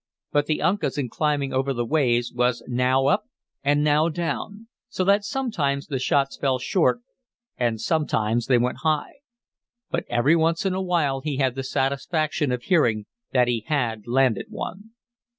But 0.31 0.47
the 0.47 0.63
Uncas 0.63 0.97
in 0.97 1.09
climbing 1.09 1.53
over 1.53 1.73
the 1.75 1.85
waves 1.85 2.33
was 2.33 2.63
now 2.67 3.05
up 3.05 3.25
and 3.61 3.83
now 3.83 4.09
down, 4.09 4.67
so 4.89 5.03
that 5.03 5.23
sometimes 5.23 5.85
the 5.85 5.99
shots 5.99 6.35
fell 6.37 6.57
short 6.57 7.01
and 7.55 7.79
sometimes 7.79 8.47
they 8.47 8.57
went 8.57 8.79
high. 8.79 9.17
But 9.91 10.05
every 10.09 10.35
once 10.35 10.65
in 10.65 10.73
a 10.73 10.81
while 10.81 11.21
he 11.21 11.37
had 11.37 11.53
the 11.53 11.61
satisfaction 11.63 12.51
of 12.51 12.63
hearing 12.63 13.05
that 13.31 13.47
he 13.47 13.63
had 13.67 14.07
landed 14.07 14.47
one. 14.49 14.89